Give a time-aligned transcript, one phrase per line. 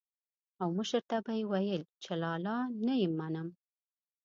[0.61, 3.47] او مشر ته به یې ويل چې لالا نه يې منم.